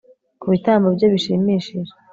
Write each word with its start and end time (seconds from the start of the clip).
Kubitambo 0.41 0.87
bye 0.95 1.07
bishimishije 1.13 1.93